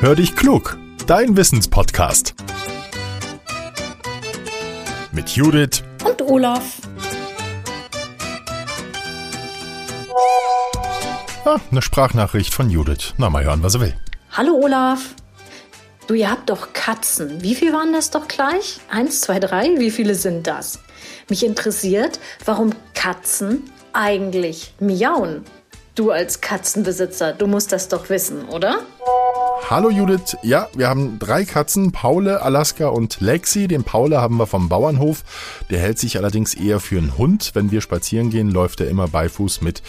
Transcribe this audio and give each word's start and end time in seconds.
Hör 0.00 0.14
dich 0.14 0.36
klug, 0.36 0.78
dein 1.08 1.36
Wissenspodcast. 1.36 2.36
Mit 5.10 5.30
Judith 5.30 5.82
und 6.04 6.22
Olaf. 6.22 6.76
Ah, 11.44 11.58
eine 11.72 11.82
Sprachnachricht 11.82 12.54
von 12.54 12.70
Judith. 12.70 13.14
Na, 13.16 13.28
mal 13.28 13.42
hören, 13.42 13.64
was 13.64 13.74
er 13.74 13.80
will. 13.80 13.96
Hallo 14.30 14.54
Olaf. 14.62 15.16
Du, 16.06 16.14
ihr 16.14 16.30
habt 16.30 16.48
doch 16.48 16.72
Katzen. 16.72 17.42
Wie 17.42 17.56
viel 17.56 17.72
waren 17.72 17.92
das 17.92 18.10
doch 18.10 18.28
gleich? 18.28 18.78
Eins, 18.88 19.22
zwei, 19.22 19.40
drei? 19.40 19.78
Wie 19.78 19.90
viele 19.90 20.14
sind 20.14 20.46
das? 20.46 20.78
Mich 21.28 21.44
interessiert, 21.44 22.20
warum 22.44 22.70
Katzen 22.94 23.68
eigentlich 23.92 24.74
miauen. 24.78 25.44
Du 25.96 26.12
als 26.12 26.40
Katzenbesitzer, 26.40 27.32
du 27.32 27.48
musst 27.48 27.72
das 27.72 27.88
doch 27.88 28.08
wissen, 28.08 28.48
oder? 28.48 28.84
Hallo 29.66 29.90
Judith. 29.90 30.36
Ja, 30.42 30.68
wir 30.74 30.88
haben 30.88 31.18
drei 31.18 31.44
Katzen, 31.44 31.92
Paule, 31.92 32.40
Alaska 32.40 32.88
und 32.88 33.20
Lexi. 33.20 33.68
Den 33.68 33.84
Paule 33.84 34.18
haben 34.18 34.38
wir 34.38 34.46
vom 34.46 34.70
Bauernhof. 34.70 35.24
Der 35.68 35.78
hält 35.78 35.98
sich 35.98 36.16
allerdings 36.16 36.54
eher 36.54 36.80
für 36.80 36.96
einen 36.96 37.18
Hund. 37.18 37.50
Wenn 37.52 37.70
wir 37.70 37.82
spazieren 37.82 38.30
gehen, 38.30 38.50
läuft 38.50 38.80
er 38.80 38.88
immer 38.88 39.08
beifuß 39.08 39.60
mit. 39.60 39.82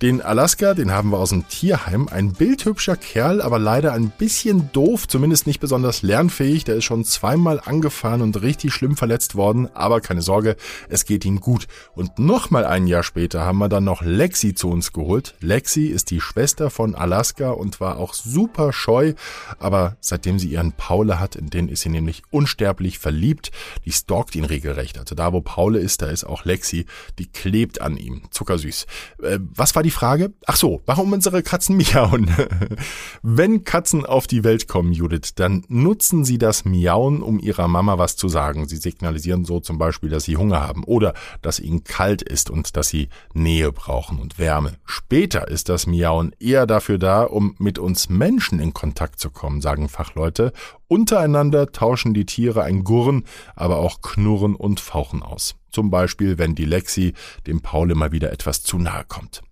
Den 0.00 0.22
Alaska, 0.22 0.72
den 0.72 0.90
haben 0.90 1.10
wir 1.10 1.18
aus 1.18 1.30
dem 1.30 1.48
Tierheim. 1.48 2.08
Ein 2.08 2.32
bildhübscher 2.32 2.96
Kerl, 2.96 3.42
aber 3.42 3.58
leider 3.58 3.92
ein 3.92 4.10
bisschen 4.10 4.70
doof, 4.72 5.06
zumindest 5.06 5.46
nicht 5.46 5.60
besonders 5.60 6.00
lernfähig. 6.00 6.64
Der 6.64 6.76
ist 6.76 6.84
schon 6.84 7.04
zweimal 7.04 7.60
angefahren 7.62 8.22
und 8.22 8.40
richtig 8.40 8.72
schlimm 8.72 8.96
verletzt 8.96 9.34
worden. 9.34 9.68
Aber 9.74 10.00
keine 10.00 10.22
Sorge, 10.22 10.56
es 10.88 11.04
geht 11.04 11.26
ihm 11.26 11.40
gut. 11.40 11.66
Und 11.94 12.18
nochmal 12.18 12.64
ein 12.64 12.86
Jahr 12.86 13.02
später 13.02 13.44
haben 13.44 13.58
wir 13.58 13.68
dann 13.68 13.84
noch 13.84 14.00
Lexi 14.00 14.54
zu 14.54 14.70
uns 14.70 14.94
geholt. 14.94 15.34
Lexi 15.40 15.86
ist 15.86 16.10
die 16.10 16.22
Schwester 16.22 16.70
von 16.70 16.94
Alaska 16.94 17.50
und 17.50 17.80
war 17.80 17.98
auch 17.98 18.14
super 18.14 18.72
scheu 18.72 19.14
aber 19.58 19.96
seitdem 20.00 20.38
sie 20.38 20.48
ihren 20.48 20.72
Paule 20.72 21.20
hat, 21.20 21.36
in 21.36 21.50
den 21.50 21.68
ist 21.68 21.82
sie 21.82 21.88
nämlich 21.88 22.22
unsterblich 22.30 22.98
verliebt. 22.98 23.50
Die 23.84 23.92
stalkt 23.92 24.34
ihn 24.34 24.44
regelrecht. 24.44 24.98
Also 24.98 25.14
da, 25.14 25.32
wo 25.32 25.40
Paule 25.40 25.78
ist, 25.78 26.02
da 26.02 26.06
ist 26.06 26.24
auch 26.24 26.44
Lexi. 26.44 26.86
Die 27.18 27.26
klebt 27.26 27.80
an 27.80 27.96
ihm. 27.96 28.22
Zuckersüß. 28.30 28.86
Äh, 29.22 29.38
was 29.40 29.74
war 29.74 29.82
die 29.82 29.90
Frage? 29.90 30.32
Ach 30.46 30.56
so, 30.56 30.82
warum 30.86 31.12
unsere 31.12 31.42
Katzen 31.42 31.76
miauen? 31.76 32.30
Wenn 33.22 33.64
Katzen 33.64 34.04
auf 34.04 34.26
die 34.26 34.44
Welt 34.44 34.68
kommen, 34.68 34.92
Judith, 34.92 35.34
dann 35.34 35.64
nutzen 35.68 36.24
sie 36.24 36.38
das 36.38 36.64
Miauen, 36.64 37.22
um 37.22 37.38
ihrer 37.38 37.68
Mama 37.68 37.98
was 37.98 38.16
zu 38.16 38.28
sagen. 38.28 38.68
Sie 38.68 38.76
signalisieren 38.76 39.44
so 39.44 39.60
zum 39.60 39.78
Beispiel, 39.78 40.10
dass 40.10 40.24
sie 40.24 40.36
Hunger 40.36 40.60
haben 40.60 40.84
oder 40.84 41.14
dass 41.42 41.60
ihnen 41.60 41.84
kalt 41.84 42.22
ist 42.22 42.50
und 42.50 42.76
dass 42.76 42.88
sie 42.88 43.08
Nähe 43.34 43.72
brauchen 43.72 44.18
und 44.18 44.38
Wärme. 44.38 44.74
Später 44.84 45.48
ist 45.48 45.68
das 45.68 45.86
Miauen 45.86 46.34
eher 46.38 46.66
dafür 46.66 46.98
da, 46.98 47.22
um 47.22 47.54
mit 47.58 47.78
uns 47.78 48.08
Menschen 48.08 48.58
in 48.58 48.74
Kontakt 48.74 49.05
Kontakt 49.06 49.20
zu 49.20 49.30
kommen, 49.30 49.60
sagen 49.60 49.88
Fachleute. 49.88 50.52
Untereinander 50.88 51.70
tauschen 51.70 52.12
die 52.12 52.26
Tiere 52.26 52.64
ein 52.64 52.82
Gurren, 52.82 53.24
aber 53.54 53.76
auch 53.76 54.00
Knurren 54.00 54.56
und 54.56 54.80
Fauchen 54.80 55.22
aus. 55.22 55.54
Zum 55.70 55.90
Beispiel, 55.90 56.38
wenn 56.38 56.56
die 56.56 56.64
Lexi 56.64 57.14
dem 57.46 57.60
Paul 57.60 57.92
immer 57.92 58.10
wieder 58.10 58.32
etwas 58.32 58.64
zu 58.64 58.78
nahe 58.78 59.04
kommt. 59.06 59.42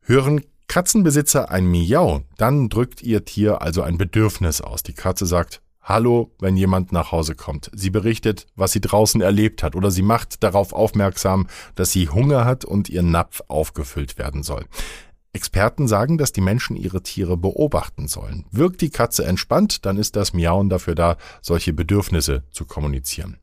Hören 0.00 0.40
Katzenbesitzer 0.66 1.48
ein 1.50 1.66
Miau, 1.66 2.22
dann 2.38 2.68
drückt 2.68 3.02
ihr 3.02 3.24
Tier 3.24 3.62
also 3.62 3.82
ein 3.82 3.98
Bedürfnis 3.98 4.60
aus. 4.60 4.82
Die 4.82 4.94
Katze 4.94 5.26
sagt, 5.26 5.62
Hallo, 5.80 6.32
wenn 6.40 6.56
jemand 6.56 6.90
nach 6.92 7.12
Hause 7.12 7.34
kommt. 7.34 7.70
Sie 7.74 7.90
berichtet, 7.90 8.46
was 8.56 8.72
sie 8.72 8.80
draußen 8.80 9.20
erlebt 9.20 9.62
hat 9.62 9.76
oder 9.76 9.90
sie 9.90 10.02
macht 10.02 10.42
darauf 10.42 10.72
aufmerksam, 10.72 11.46
dass 11.74 11.92
sie 11.92 12.08
Hunger 12.08 12.44
hat 12.44 12.64
und 12.64 12.88
ihr 12.88 13.02
Napf 13.02 13.42
aufgefüllt 13.48 14.18
werden 14.18 14.42
soll. 14.42 14.64
Experten 15.32 15.88
sagen, 15.88 16.18
dass 16.18 16.32
die 16.32 16.40
Menschen 16.40 16.76
ihre 16.76 17.02
Tiere 17.02 17.36
beobachten 17.36 18.06
sollen. 18.06 18.44
Wirkt 18.50 18.80
die 18.80 18.90
Katze 18.90 19.24
entspannt, 19.24 19.86
dann 19.86 19.96
ist 19.96 20.16
das 20.16 20.32
Miauen 20.34 20.68
dafür 20.68 20.94
da, 20.94 21.16
solche 21.40 21.72
Bedürfnisse 21.72 22.44
zu 22.50 22.66
kommunizieren. 22.66 23.38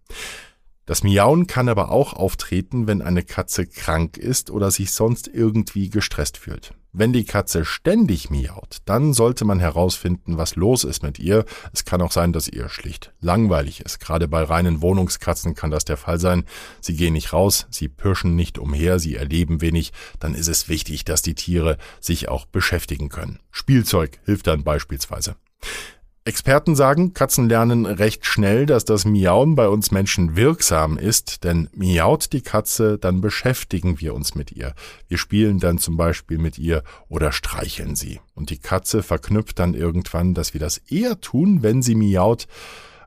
Das 0.85 1.03
Miauen 1.03 1.45
kann 1.45 1.69
aber 1.69 1.91
auch 1.91 2.13
auftreten, 2.13 2.87
wenn 2.87 3.01
eine 3.01 3.23
Katze 3.23 3.67
krank 3.67 4.17
ist 4.17 4.49
oder 4.49 4.71
sich 4.71 4.91
sonst 4.91 5.27
irgendwie 5.27 5.89
gestresst 5.89 6.37
fühlt. 6.37 6.73
Wenn 6.91 7.13
die 7.13 7.23
Katze 7.23 7.65
ständig 7.65 8.31
miaut, 8.31 8.77
dann 8.85 9.13
sollte 9.13 9.45
man 9.45 9.59
herausfinden, 9.59 10.37
was 10.37 10.55
los 10.55 10.83
ist 10.83 11.03
mit 11.03 11.19
ihr. 11.19 11.45
Es 11.71 11.85
kann 11.85 12.01
auch 12.01 12.11
sein, 12.11 12.33
dass 12.33 12.47
ihr 12.47 12.67
schlicht 12.67 13.13
langweilig 13.21 13.81
ist. 13.81 13.99
Gerade 13.99 14.27
bei 14.27 14.43
reinen 14.43 14.81
Wohnungskatzen 14.81 15.53
kann 15.53 15.69
das 15.69 15.85
der 15.85 15.97
Fall 15.97 16.19
sein. 16.19 16.45
Sie 16.81 16.95
gehen 16.95 17.13
nicht 17.13 17.31
raus, 17.31 17.67
sie 17.69 17.89
pirschen 17.89 18.35
nicht 18.35 18.57
umher, 18.57 18.97
sie 18.97 19.15
erleben 19.15 19.61
wenig. 19.61 19.93
Dann 20.19 20.33
ist 20.33 20.47
es 20.47 20.67
wichtig, 20.67 21.05
dass 21.05 21.21
die 21.21 21.35
Tiere 21.35 21.77
sich 21.99 22.27
auch 22.27 22.45
beschäftigen 22.45 23.09
können. 23.09 23.39
Spielzeug 23.51 24.19
hilft 24.25 24.47
dann 24.47 24.63
beispielsweise. 24.63 25.35
Experten 26.25 26.75
sagen, 26.75 27.13
Katzen 27.13 27.49
lernen 27.49 27.85
recht 27.85 28.25
schnell, 28.25 28.65
dass 28.65 28.85
das 28.85 29.05
Miauen 29.05 29.55
bei 29.55 29.67
uns 29.67 29.91
Menschen 29.91 30.35
wirksam 30.35 30.97
ist, 30.97 31.43
denn 31.43 31.69
miaut 31.73 32.33
die 32.33 32.41
Katze, 32.41 32.97
dann 32.97 33.21
beschäftigen 33.21 33.99
wir 33.99 34.13
uns 34.13 34.35
mit 34.35 34.51
ihr. 34.51 34.75
Wir 35.07 35.17
spielen 35.17 35.59
dann 35.59 35.77
zum 35.77 35.97
Beispiel 35.97 36.37
mit 36.37 36.59
ihr 36.59 36.83
oder 37.07 37.31
streicheln 37.31 37.95
sie. 37.95 38.19
Und 38.35 38.49
die 38.49 38.59
Katze 38.59 39.01
verknüpft 39.01 39.59
dann 39.59 39.73
irgendwann, 39.73 40.33
dass 40.33 40.53
wir 40.53 40.59
das 40.59 40.77
eher 40.77 41.19
tun, 41.21 41.63
wenn 41.63 41.81
sie 41.81 41.95
miaut, 41.95 42.47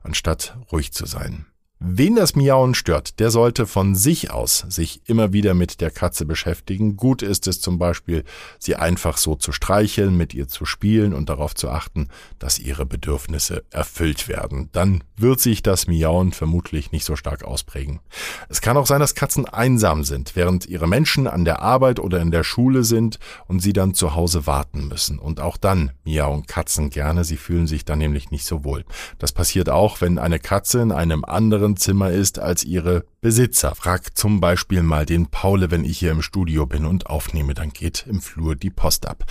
anstatt 0.01 0.57
ruhig 0.71 0.91
zu 0.91 1.05
sein. 1.05 1.45
Wen 1.85 2.15
das 2.15 2.37
Miauen 2.37 2.75
stört, 2.75 3.19
der 3.19 3.29
sollte 3.29 3.67
von 3.67 3.93
sich 3.93 4.31
aus 4.31 4.65
sich 4.69 5.01
immer 5.05 5.33
wieder 5.33 5.53
mit 5.53 5.81
der 5.81 5.91
Katze 5.91 6.25
beschäftigen. 6.25 6.95
Gut 6.95 7.21
ist 7.21 7.45
es 7.45 7.59
zum 7.59 7.77
Beispiel, 7.77 8.23
sie 8.57 8.77
einfach 8.77 9.17
so 9.17 9.35
zu 9.35 9.51
streicheln, 9.51 10.15
mit 10.15 10.33
ihr 10.33 10.47
zu 10.47 10.63
spielen 10.63 11.13
und 11.13 11.27
darauf 11.27 11.55
zu 11.55 11.69
achten, 11.69 12.07
dass 12.39 12.57
ihre 12.57 12.85
Bedürfnisse 12.85 13.65
erfüllt 13.69 14.29
werden. 14.29 14.69
Dann 14.71 15.03
wird 15.17 15.41
sich 15.41 15.61
das 15.61 15.87
Miauen 15.87 16.31
vermutlich 16.31 16.93
nicht 16.93 17.03
so 17.03 17.17
stark 17.17 17.43
ausprägen. 17.43 17.99
Es 18.47 18.61
kann 18.61 18.77
auch 18.77 18.87
sein, 18.87 19.01
dass 19.01 19.13
Katzen 19.13 19.45
einsam 19.45 20.05
sind, 20.05 20.37
während 20.37 20.65
ihre 20.65 20.87
Menschen 20.87 21.27
an 21.27 21.43
der 21.43 21.61
Arbeit 21.61 21.99
oder 21.99 22.21
in 22.21 22.31
der 22.31 22.45
Schule 22.45 22.85
sind 22.85 23.19
und 23.47 23.59
sie 23.59 23.73
dann 23.73 23.93
zu 23.93 24.15
Hause 24.15 24.47
warten 24.47 24.87
müssen. 24.87 25.19
Und 25.19 25.41
auch 25.41 25.57
dann 25.57 25.91
miauen 26.05 26.45
Katzen 26.45 26.91
gerne, 26.91 27.25
sie 27.25 27.35
fühlen 27.35 27.67
sich 27.67 27.83
dann 27.83 27.99
nämlich 27.99 28.31
nicht 28.31 28.45
so 28.45 28.63
wohl. 28.63 28.85
Das 29.19 29.33
passiert 29.33 29.67
auch, 29.67 29.99
wenn 29.99 30.17
eine 30.17 30.39
Katze 30.39 30.79
in 30.79 30.93
einem 30.93 31.25
anderen 31.25 31.72
Zimmer 31.77 32.11
ist 32.11 32.39
als 32.39 32.63
ihre 32.63 33.05
Besitzer. 33.21 33.75
Frag 33.75 34.17
zum 34.17 34.39
Beispiel 34.39 34.83
mal 34.83 35.05
den 35.05 35.27
Paule, 35.27 35.71
wenn 35.71 35.85
ich 35.85 35.97
hier 35.97 36.11
im 36.11 36.21
Studio 36.21 36.65
bin 36.65 36.85
und 36.85 37.07
aufnehme, 37.07 37.53
dann 37.53 37.69
geht 37.69 38.05
im 38.07 38.21
Flur 38.21 38.55
die 38.55 38.69
Post 38.69 39.07
ab. 39.07 39.25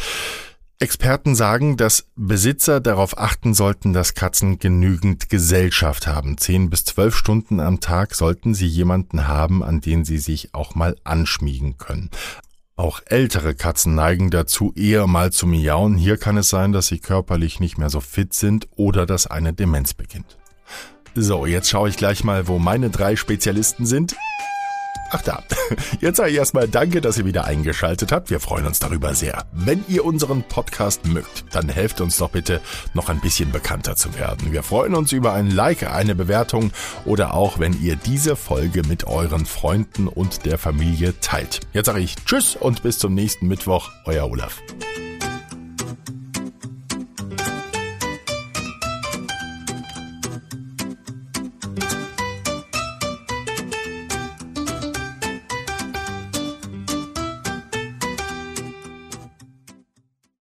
Experten 0.82 1.36
sagen, 1.36 1.76
dass 1.76 2.08
Besitzer 2.16 2.80
darauf 2.80 3.16
achten 3.16 3.54
sollten, 3.54 3.92
dass 3.92 4.14
Katzen 4.14 4.58
genügend 4.58 5.28
Gesellschaft 5.28 6.08
haben. 6.08 6.38
Zehn 6.38 6.70
bis 6.70 6.84
zwölf 6.84 7.14
Stunden 7.14 7.60
am 7.60 7.78
Tag 7.78 8.16
sollten 8.16 8.52
sie 8.52 8.66
jemanden 8.66 9.28
haben, 9.28 9.62
an 9.62 9.80
den 9.80 10.04
sie 10.04 10.18
sich 10.18 10.54
auch 10.54 10.74
mal 10.74 10.96
anschmiegen 11.04 11.78
können. 11.78 12.10
Auch 12.74 13.00
ältere 13.04 13.54
Katzen 13.54 13.94
neigen 13.94 14.30
dazu, 14.30 14.72
eher 14.74 15.06
mal 15.06 15.30
zu 15.30 15.46
miauen. 15.46 15.96
Hier 15.96 16.16
kann 16.16 16.36
es 16.36 16.48
sein, 16.48 16.72
dass 16.72 16.88
sie 16.88 16.98
körperlich 16.98 17.60
nicht 17.60 17.78
mehr 17.78 17.90
so 17.90 18.00
fit 18.00 18.34
sind 18.34 18.66
oder 18.74 19.06
dass 19.06 19.28
eine 19.28 19.52
Demenz 19.52 19.94
beginnt. 19.94 20.36
So, 21.14 21.46
jetzt 21.46 21.68
schaue 21.68 21.88
ich 21.88 21.96
gleich 21.96 22.24
mal, 22.24 22.48
wo 22.48 22.58
meine 22.58 22.88
drei 22.90 23.16
Spezialisten 23.16 23.84
sind. 23.84 24.16
Ach 25.14 25.20
da. 25.20 25.42
Jetzt 26.00 26.16
sage 26.16 26.30
ich 26.30 26.36
erstmal 26.36 26.68
Danke, 26.68 27.02
dass 27.02 27.18
ihr 27.18 27.26
wieder 27.26 27.44
eingeschaltet 27.44 28.12
habt. 28.12 28.30
Wir 28.30 28.40
freuen 28.40 28.66
uns 28.66 28.78
darüber 28.78 29.14
sehr. 29.14 29.44
Wenn 29.52 29.84
ihr 29.86 30.06
unseren 30.06 30.42
Podcast 30.42 31.04
mögt, 31.04 31.44
dann 31.52 31.68
helft 31.68 32.00
uns 32.00 32.16
doch 32.16 32.30
bitte, 32.30 32.62
noch 32.94 33.10
ein 33.10 33.20
bisschen 33.20 33.52
bekannter 33.52 33.94
zu 33.94 34.18
werden. 34.18 34.52
Wir 34.52 34.62
freuen 34.62 34.94
uns 34.94 35.12
über 35.12 35.34
ein 35.34 35.50
Like, 35.50 35.82
eine 35.82 36.14
Bewertung 36.14 36.72
oder 37.04 37.34
auch, 37.34 37.58
wenn 37.58 37.78
ihr 37.82 37.96
diese 37.96 38.36
Folge 38.36 38.82
mit 38.88 39.04
euren 39.06 39.44
Freunden 39.44 40.08
und 40.08 40.46
der 40.46 40.56
Familie 40.56 41.12
teilt. 41.20 41.60
Jetzt 41.74 41.86
sage 41.86 42.00
ich 42.00 42.16
Tschüss 42.24 42.56
und 42.56 42.82
bis 42.82 42.98
zum 42.98 43.12
nächsten 43.12 43.48
Mittwoch. 43.48 43.90
Euer 44.06 44.30
Olaf. 44.30 44.62